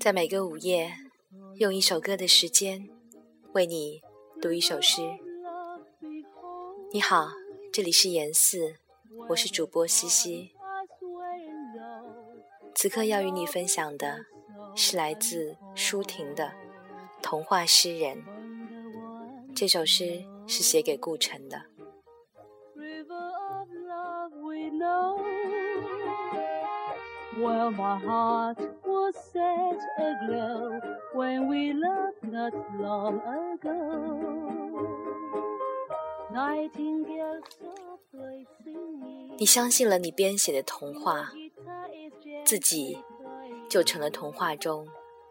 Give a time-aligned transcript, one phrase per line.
[0.00, 0.92] 在每个午夜
[1.56, 2.88] 用一首歌的时间
[3.52, 4.00] 为你
[4.40, 5.02] 读一首诗。
[6.90, 7.28] 你好
[7.70, 8.76] 这里是岩寺
[9.28, 10.52] 我是主播西西。
[12.74, 14.24] 此刻要与你分享的
[14.74, 16.50] 是来自舒婷的
[17.22, 18.24] 童话诗人。
[19.54, 21.79] 这首诗是写给顾城的。
[23.08, 24.70] Of love we
[31.72, 33.20] loved not long
[33.52, 33.74] ago.
[36.32, 39.36] Nightingale softly singing.
[39.38, 41.32] 你相信了你编写的童话，
[42.44, 42.98] 自己
[43.68, 44.86] 就成了童话中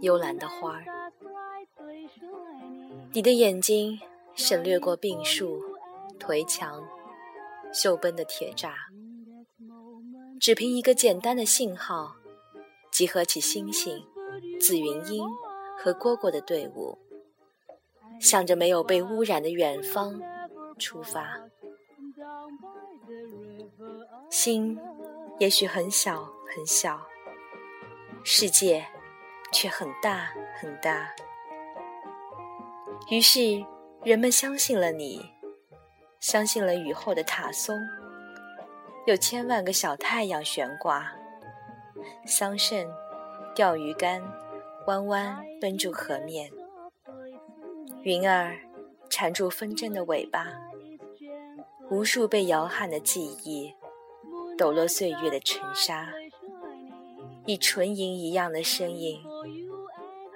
[0.00, 0.84] 幽兰的花儿。
[3.12, 4.00] 你的眼睛
[4.34, 5.62] 省略过病树、
[6.18, 6.82] 颓墙、
[7.72, 8.72] 锈崩的铁栅。
[10.40, 12.16] 只凭一个简单的信号，
[12.90, 14.04] 集合起星星、
[14.60, 15.24] 紫云英
[15.78, 16.98] 和蝈蝈的队伍，
[18.20, 20.20] 向着没有被污染的远方
[20.78, 21.40] 出发。
[24.30, 24.78] 心
[25.38, 27.00] 也许很小很小，
[28.24, 28.84] 世界
[29.52, 31.08] 却很大很大。
[33.10, 33.64] 于是，
[34.04, 35.20] 人们相信了你，
[36.22, 37.76] 相信了雨后的塔松。
[39.06, 41.12] 有千万个小太阳悬挂，
[42.24, 42.86] 桑葚、
[43.54, 44.22] 钓鱼竿
[44.86, 46.48] 弯弯奔住河面，
[48.04, 48.56] 云儿
[49.10, 50.46] 缠住风筝的尾巴，
[51.90, 53.74] 无数被摇撼的记忆
[54.56, 56.12] 抖落岁月的尘沙，
[57.44, 59.20] 以纯银一样的声音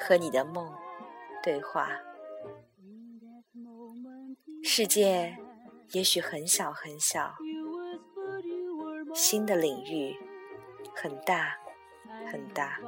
[0.00, 0.72] 和你的梦
[1.42, 1.90] 对话。
[4.62, 5.36] 世界
[5.92, 7.34] 也许很小很小。
[9.14, 10.16] 新的领域
[10.94, 11.56] 很大
[12.30, 12.80] 很大。